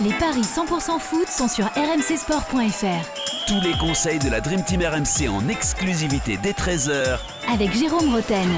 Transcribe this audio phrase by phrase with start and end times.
[0.00, 3.46] Les paris 100% foot sont sur rmcsport.fr.
[3.46, 7.20] Tous les conseils de la Dream Team RMC en exclusivité dès 13h
[7.52, 8.48] avec Jérôme Roten.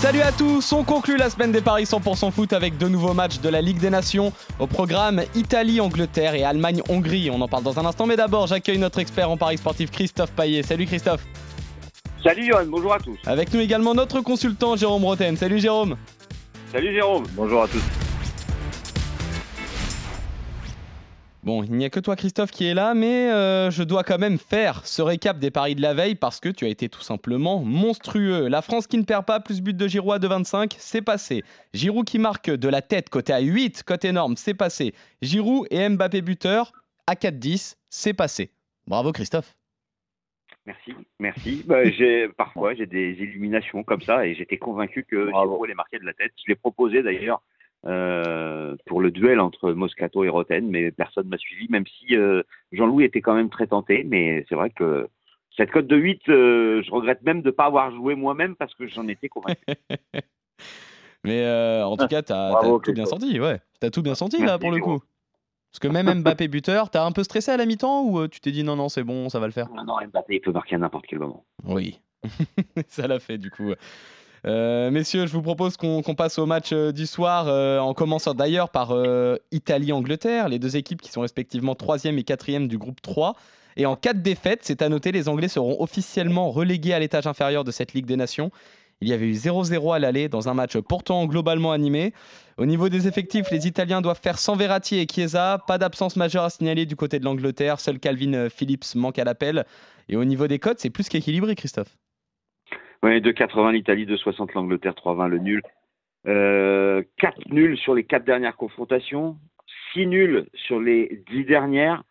[0.00, 3.40] Salut à tous, on conclut la semaine des paris 100% foot avec de nouveaux matchs
[3.40, 7.30] de la Ligue des Nations au programme Italie-Angleterre et Allemagne-Hongrie.
[7.32, 10.30] On en parle dans un instant, mais d'abord j'accueille notre expert en paris sportif Christophe
[10.30, 10.62] Paillet.
[10.62, 11.26] Salut Christophe.
[12.22, 13.18] Salut Johan, bonjour à tous.
[13.26, 15.36] Avec nous également notre consultant Jérôme Roten.
[15.36, 15.96] Salut Jérôme.
[16.70, 17.82] Salut Jérôme, bonjour à tous.
[21.50, 24.18] Bon, il n'y a que toi Christophe qui est là, mais euh, je dois quand
[24.18, 27.00] même faire ce récap des paris de la veille parce que tu as été tout
[27.00, 28.46] simplement monstrueux.
[28.46, 31.42] La France qui ne perd pas, plus but de Giroud à 2,25, c'est passé.
[31.74, 34.94] Giroud qui marque de la tête, côté à 8, côté énorme, c'est passé.
[35.22, 36.70] Giroud et Mbappé buteur
[37.08, 38.52] à 4,10, c'est passé.
[38.86, 39.56] Bravo Christophe.
[40.66, 41.64] Merci, merci.
[41.66, 45.98] Bah, j'ai, parfois, j'ai des illuminations comme ça et j'étais convaincu que Giroud allait marquer
[45.98, 46.30] de la tête.
[46.46, 47.42] Je l'ai proposé d'ailleurs
[47.86, 52.42] euh, pour le duel entre Moscato et Roten, mais personne m'a suivi, même si euh,
[52.72, 54.04] Jean-Louis était quand même très tenté.
[54.04, 55.08] Mais c'est vrai que
[55.56, 58.74] cette cote de 8, euh, je regrette même de ne pas avoir joué moi-même parce
[58.74, 59.64] que j'en étais convaincu.
[61.24, 61.46] mais
[61.82, 63.60] en tout cas, tu as, tout bien senti, ouais.
[63.80, 65.00] Tu as tout bien senti là pour le coup.
[65.72, 68.50] Parce que même Mbappé buteur, t'as un peu stressé à la mi-temps ou tu t'es
[68.50, 69.70] dit non, non, c'est bon, ça va le faire?
[69.70, 71.44] Non, non, Mbappé, il peut marquer à n'importe quel moment.
[71.64, 72.00] Oui,
[72.88, 73.72] ça l'a fait du coup.
[74.46, 78.34] Euh, messieurs, je vous propose qu'on passe au match euh, du soir, euh, en commençant
[78.34, 78.94] d'ailleurs par
[79.52, 83.34] Italie-Angleterre, les deux équipes qui sont respectivement 3e et 4e du groupe 3.
[83.76, 87.26] Et en cas de défaite, c'est à noter, les Anglais seront officiellement relégués à l'étage
[87.26, 88.50] inférieur de cette Ligue des Nations.
[89.00, 92.12] Il y avait eu 0-0 à l'aller dans un match pourtant globalement animé.
[92.58, 95.62] Au niveau des effectifs, les Italiens doivent faire sans Verratti et Chiesa.
[95.66, 97.80] Pas d'absence majeure à signaler du côté de l'Angleterre.
[97.80, 99.64] Seul Calvin Phillips manque à l'appel.
[100.10, 101.96] Et au niveau des cotes, c'est plus qu'équilibré, Christophe.
[103.02, 105.62] Oui, 2,80 l'Italie, 2,60 l'Angleterre, 3,20 le nul.
[106.26, 109.38] Euh, 4 nuls sur les 4 dernières confrontations,
[109.94, 112.02] 6 nuls sur les 10 dernières,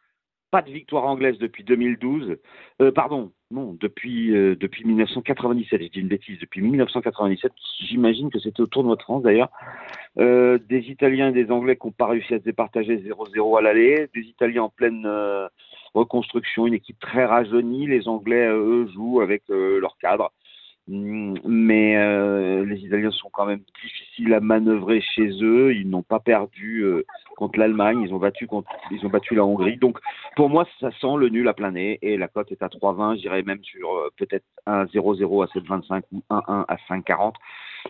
[0.52, 2.38] pas de victoire anglaise depuis 2012.
[2.82, 7.52] Euh, pardon, non, depuis, euh, depuis 1997, je dis une bêtise, depuis 1997,
[7.82, 9.52] j'imagine que c'était au tournoi de France d'ailleurs.
[10.18, 13.62] Euh, des Italiens et des Anglais qui n'ont pas réussi à se départager 0-0 à
[13.62, 15.08] l'aller, des Italiens en pleine
[15.94, 20.32] reconstruction, une équipe très rajeunie, les Anglais, eux, jouent avec leur cadre.
[20.90, 25.76] Mm, mais euh, les Italiens sont quand même difficiles à manœuvrer chez eux.
[25.76, 27.06] Ils n'ont pas perdu euh,
[27.38, 28.02] contre l'Allemagne.
[28.02, 29.78] Ils ont battu contre, ils ont battu la Hongrie.
[29.78, 30.00] Donc
[30.36, 33.20] pour moi, ça sent le nul à plein nez et la cote est à 3,20.
[33.22, 37.34] J'irais même sur euh, peut-être un 0-0 à 7,25 ou 1-1 à 5,40.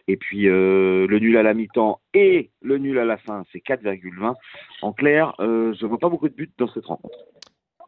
[0.10, 4.36] Et puis le nul à la mi-temps et le nul à la fin, c'est 4,20.
[4.84, 5.44] En clair, je
[5.84, 7.18] ne vois pas beaucoup de buts dans cette rencontre.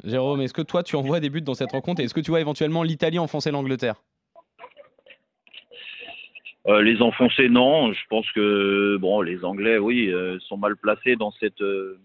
[0.04, 2.02] Jérôme, est-ce que toi tu envoies des buts dans cette rencontre?
[2.02, 4.02] Et est-ce que tu vois éventuellement l'Italie enfoncer l'Angleterre?
[6.68, 7.92] Euh, les enfoncer, non.
[7.92, 12.00] Je pense que bon, les Anglais, oui, euh, sont mal placés dans cette euh,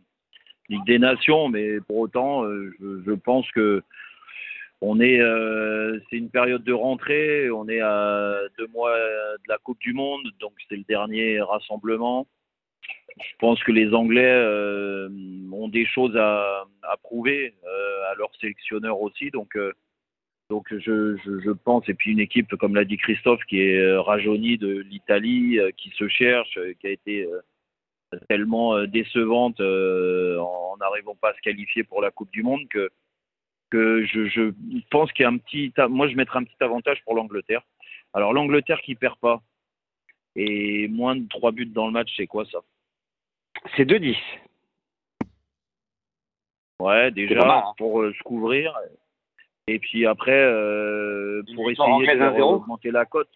[0.68, 3.82] Ligue des Nations, mais pour autant, je, je, pense que
[4.80, 5.20] on est,
[6.10, 7.50] c'est une période de rentrée.
[7.50, 12.26] On est à deux mois de la Coupe du Monde, donc c'est le dernier rassemblement.
[13.18, 14.34] Je pense que les Anglais
[15.52, 17.54] ont des choses à, à prouver
[18.10, 19.56] à leurs sélectionneurs aussi, donc
[20.48, 23.78] donc je, je, je, pense, et puis une équipe, comme l'a dit Christophe, qui est
[23.78, 27.28] euh, rajeunie de l'Italie, euh, qui se cherche, euh, qui a été
[28.28, 32.88] tellement décevante en n'arrivant pas à se qualifier pour la Coupe du Monde que,
[33.70, 34.52] que je, je
[34.90, 35.72] pense qu'il y a un petit...
[35.90, 37.62] Moi, je mettrais un petit avantage pour l'Angleterre.
[38.14, 39.42] Alors l'Angleterre qui perd pas,
[40.36, 42.60] et moins de 3 buts dans le match, c'est quoi ça?
[43.76, 44.16] C'est 2-10.
[46.80, 47.72] Ouais, déjà, hein.
[47.76, 48.72] pour se couvrir.
[49.68, 53.30] Et puis après, euh, pour essayer d'augmenter la cote,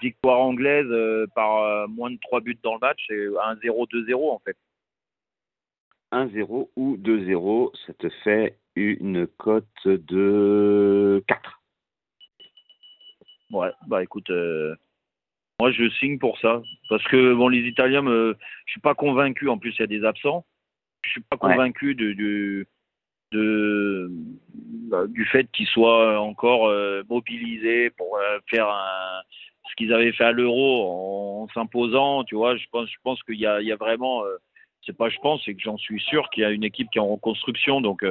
[0.00, 4.30] victoire anglaise euh, par euh, moins de 3 buts dans le match, c'est 1-0, 2-0
[4.30, 4.56] en fait.
[6.10, 11.62] 1-0 ou 2-0, ça te fait une cote de 4.
[13.52, 14.30] Ouais, bah écoute,
[15.60, 16.60] moi je signe pour ça.
[16.88, 18.34] Parce que bon, les Italiens, je
[18.66, 20.44] suis pas convaincu, en plus il y a des absents,
[21.04, 22.66] je suis pas convaincu de, de
[24.92, 28.68] bah, du fait qu'ils soient encore euh, mobilisés pour euh, faire
[29.70, 32.24] ce qu'ils avaient fait à l'euro en, s'imposant.
[32.24, 34.36] Tu vois, je pense, je pense qu'il y y a vraiment, euh,
[34.84, 36.98] c'est pas je pense, c'est que j'en suis sûr qu'il y a une équipe qui
[36.98, 38.04] est en reconstruction, donc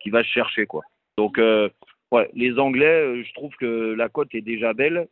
[0.00, 0.82] qui va chercher quoi.
[1.16, 1.38] Donc
[2.10, 5.06] ouais, les Anglais, je trouve que la cote est déjà belle.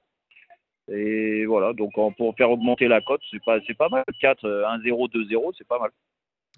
[0.89, 4.05] Et voilà, donc pour faire augmenter la cote, c'est pas, c'est pas mal.
[4.21, 5.91] 4, 1, 0, 2, 0, c'est pas mal.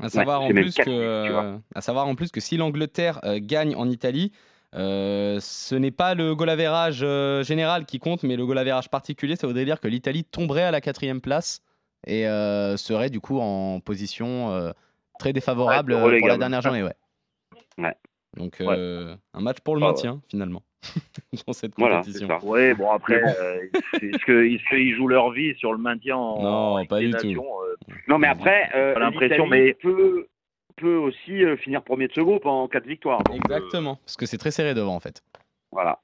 [0.01, 3.89] À savoir, en plus que, à savoir en plus que si l'Angleterre euh, gagne en
[3.89, 4.33] Italie,
[4.75, 8.91] euh, ce n'est pas le goal average euh, général qui compte, mais le goal average
[8.91, 9.37] particulier.
[9.37, 11.63] Ça voudrait dire que l'Italie tomberait à la quatrième place
[12.07, 12.25] et
[12.77, 14.73] serait du coup en position
[15.19, 16.83] très défavorable Ouais, euh, pour la dernière journée.
[16.83, 16.95] Ouais.
[17.79, 17.95] Ouais.
[18.37, 18.75] Donc, Ouais.
[18.77, 19.93] euh, un match pour le Ah ouais.
[19.93, 20.63] maintien, finalement,
[21.47, 22.29] dans cette Voilà, compétition.
[22.29, 22.39] ça.
[22.43, 23.63] Oui, bon après, euh,
[23.95, 27.41] est-ce qu'ils jouent leur vie sur le maintien en, Non, en pas du tout.
[27.43, 27.77] Euh,
[28.09, 30.27] Non, mais après, euh, l'impression, mais- peut,
[30.77, 33.23] peut aussi euh, finir premier de ce groupe en cas de victoire.
[33.25, 35.23] Donc, euh, Exactement, parce que c'est très serré devant, en fait.
[35.73, 36.01] voilà.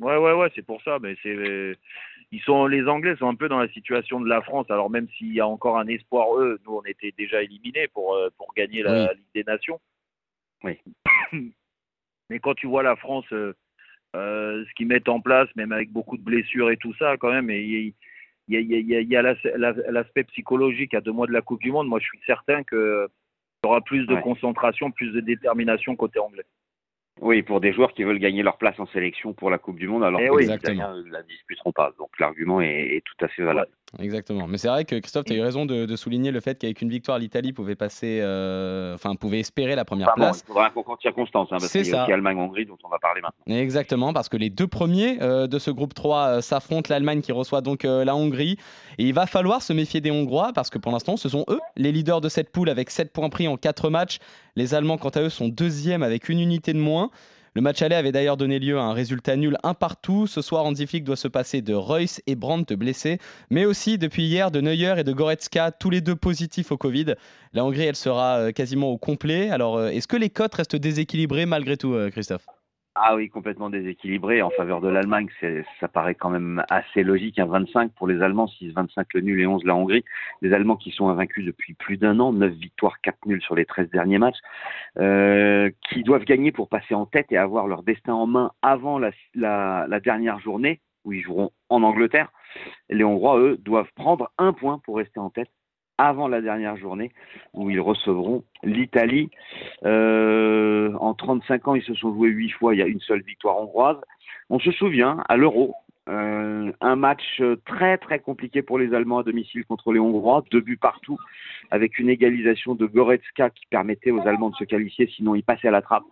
[0.00, 0.98] Ouais, ouais, ouais, c'est pour ça.
[1.00, 1.76] Mais c'est,
[2.32, 4.66] ils sont, les Anglais sont un peu dans la situation de la France.
[4.68, 8.14] Alors même s'il y a encore un espoir, eux, nous on était déjà éliminés pour
[8.16, 9.08] euh, pour gagner la Oui.
[9.14, 9.78] Ligue des Nations.
[10.64, 10.78] Oui.
[12.30, 13.52] Mais quand tu vois la France, euh,
[14.16, 17.30] euh, ce qu'ils mettent en place, même avec beaucoup de blessures et tout ça, quand
[17.30, 17.92] même, il
[18.48, 21.88] y a, l'aspect psychologique à deux mois de la Coupe du Monde.
[21.88, 23.08] Moi, je suis certain que
[23.64, 24.22] y aura plus de Ouais.
[24.22, 26.44] concentration, plus de détermination côté anglais.
[27.20, 29.86] Oui, pour des joueurs qui veulent gagner leur place en sélection pour la Coupe du
[29.86, 30.46] Monde, alors Eh que oui.
[30.46, 31.92] les Italiens ne la disputeront pas.
[31.98, 33.70] Donc l'argument est, est tout à fait valable.
[33.98, 34.46] Exactement.
[34.46, 36.80] Mais c'est vrai que Christophe, tu as eu raison de, de souligner le fait qu'avec
[36.82, 40.42] une victoire, l'Italie pouvait passer, euh, enfin, pouvait espérer la première place.
[40.44, 42.88] il faudra un concours de circonstances, hein, parce C'est qu'il y a Allemagne-Hongrie dont on
[42.88, 43.56] va parler maintenant.
[43.56, 47.32] Exactement, parce que les deux premiers euh, de ce groupe 3 euh, s'affrontent, l'Allemagne qui
[47.32, 48.56] reçoit donc la Hongrie.
[48.98, 51.60] Et il va falloir se méfier des Hongrois, parce que pour l'instant, ce sont eux
[51.76, 54.18] les leaders de cette poule avec 7 points pris en 4 matchs.
[54.56, 57.10] Les Allemands, quant à eux, sont deuxièmes avec une unité de moins.
[57.56, 60.26] Le match aller avait d'ailleurs donné lieu à un résultat nul un partout.
[60.26, 64.24] Ce soir, Hansi Flick doit se passer de Reus et Brandt blessés, mais aussi depuis
[64.24, 67.14] hier de Neuer et de Goretzka, tous les deux positifs au Covid.
[67.52, 69.50] La Hongrie, elle sera euh, quasiment au complet.
[69.50, 72.44] Alors, euh, est-ce que les cotes restent déséquilibrées malgré tout, euh, Christophe?
[72.96, 75.26] Ah oui, complètement déséquilibré en faveur de l'Allemagne.
[75.80, 77.40] Ça paraît quand même assez logique.
[77.40, 80.04] Un 25 pour les Allemands, 6-25 le nul et 11 la Hongrie.
[80.42, 83.64] Les Allemands qui sont invaincus depuis plus d'un an, 9 victoires, 4 nuls sur les
[83.64, 84.38] 13 derniers matchs,
[84.98, 89.00] euh, qui doivent gagner pour passer en tête et avoir leur destin en main avant
[89.00, 92.30] la, la, la dernière journée où ils joueront en Angleterre.
[92.90, 95.50] Les Hongrois, eux, doivent prendre un point pour rester en tête
[95.98, 97.12] avant la dernière journée
[97.52, 99.30] où ils recevront l'Italie.
[99.84, 103.22] Euh, en 35 ans, ils se sont joués 8 fois, il y a une seule
[103.22, 104.00] victoire hongroise.
[104.50, 105.74] On se souvient, à l'Euro,
[106.08, 110.60] euh, un match très très compliqué pour les Allemands à domicile contre les Hongrois, deux
[110.60, 111.18] buts partout,
[111.70, 115.68] avec une égalisation de Goretzka qui permettait aux Allemands de se qualifier, sinon ils passaient
[115.68, 116.04] à la trappe.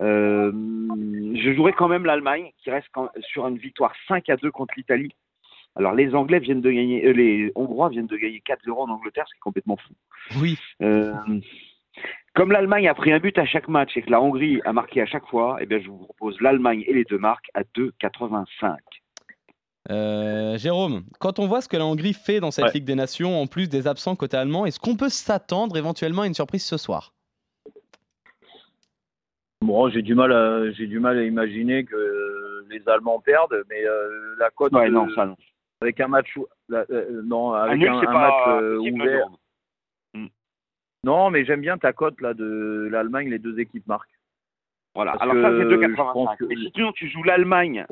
[0.00, 2.88] Euh, je jouerais quand même l'Allemagne, qui reste
[3.20, 5.14] sur une victoire 5 à 2 contre l'Italie.
[5.76, 9.24] Alors les Anglais viennent de gagner, euh, les Hongrois viennent de gagner 4-0 en Angleterre,
[9.26, 9.94] ce qui est complètement fou.
[10.40, 10.56] Oui.
[10.82, 11.12] Euh,
[12.34, 15.00] comme l'Allemagne a pris un but à chaque match et que la Hongrie a marqué
[15.00, 18.76] à chaque fois, eh bien, je vous propose l'Allemagne et les deux marques à 2,85.
[19.90, 22.70] Euh, Jérôme, quand on voit ce que la Hongrie fait dans cette Ouais.
[22.74, 26.26] Ligue des Nations, en plus des absents côté allemand, est-ce qu'on peut s'attendre éventuellement à
[26.26, 27.12] une surprise ce soir?
[29.60, 33.84] Bon, j'ai du mal à j'ai du mal à imaginer que les Allemands perdent, mais
[33.86, 35.36] euh, la cote Ouais, non, ça non.
[35.84, 36.36] Avec un match
[36.72, 39.04] euh, non Un avec nul, un, match euh, ouvert.
[39.06, 40.28] Jérôme.
[41.04, 44.08] Non, mais j'aime bien ta cote là de l'Allemagne, les deux équipes marquent.
[44.94, 45.12] Voilà.
[45.12, 46.12] Parce Alors ça, c'est je 2,85.
[46.14, 47.84] pense que- Mais si tu joues l'Allemagne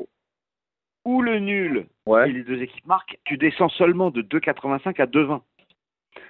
[1.05, 1.85] ou le nul
[2.25, 5.43] et les deux équipes marquent, tu descends seulement de 2,85 à 2,20.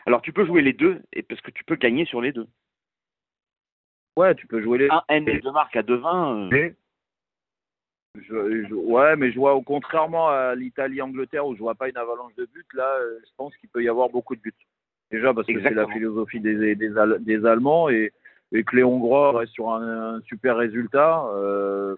[0.05, 2.47] Alors tu peux jouer les deux, et parce que tu peux gagner sur les deux.
[4.17, 6.35] Ouais, tu peux jouer les Un N et deux marques à 2,20.
[6.35, 6.75] euh, Mais-
[8.21, 12.35] Je, je- ouais, mais je vois, contrairement à l'Italie-Angleterre où je vois pas une avalanche
[12.35, 14.53] de buts, là, euh, je pense qu'il peut y avoir beaucoup de buts.
[15.11, 18.11] Déjà parce que c'est la philosophie des, des, Al- des Allemands et,
[18.51, 21.25] et que les Hongrois restent sur un, un super résultat.
[21.33, 21.95] euh,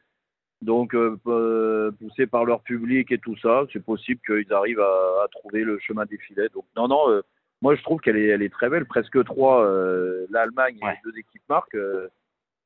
[0.62, 5.24] donc, euh, p- poussés par leur public et tout ça, c'est possible qu'ils arrivent à,
[5.24, 6.48] à trouver le chemin des filets.
[6.54, 7.22] Donc, non, non, euh,
[7.62, 8.86] moi je trouve qu'elle est, elle est très belle.
[8.86, 11.76] Presque trois, euh, l'Allemagne et les deux équipes marquent.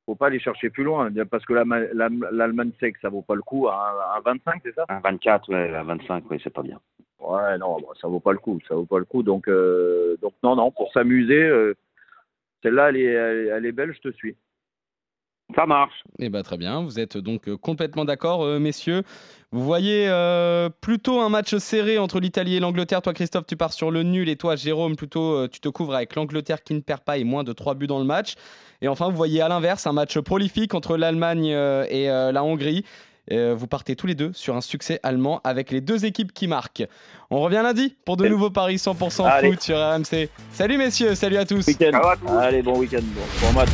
[0.09, 3.67] Faut pas aller chercher plus loin, parce que l'Allemagne que ça vaut pas le coup
[3.67, 4.85] à un, à 25, c'est ça?
[4.89, 6.79] Un 24, ouais, à 25, ouais, c'est pas bien.
[7.19, 9.21] Ouais, non, bon, ça vaut pas le coup, ça vaut pas le coup.
[9.21, 11.75] Donc, euh, donc non, non, pour s'amuser, euh,
[12.63, 14.35] celle-là, elle est, elle, elle est belle, je te suis.
[15.55, 16.03] Ça marche.
[16.19, 19.03] Eh ben, très bien, vous êtes donc euh, complètement d'accord, euh, messieurs.
[19.51, 23.01] Vous voyez euh, plutôt un match serré entre l'Italie et l'Angleterre.
[23.01, 25.95] Toi, Christophe, tu pars sur le nul et toi, Jérôme, plutôt euh, tu te couvres
[25.95, 28.35] avec l'Angleterre qui ne perd pas et moins de 3 buts dans le match.
[28.81, 32.43] Et enfin, vous voyez à l'inverse un match prolifique entre l'Allemagne euh, et euh, la
[32.43, 32.85] Hongrie.
[33.31, 36.47] Euh, vous partez tous les deux sur un succès allemand avec les deux équipes qui
[36.47, 36.83] marquent.
[37.29, 39.51] On revient lundi pour de nouveaux paris 100% Allez.
[39.51, 40.29] foot sur RMC.
[40.51, 41.67] Salut messieurs, salut à tous.
[41.67, 41.99] Week-end.
[42.39, 43.69] Allez, bon week-end, bon, bon match.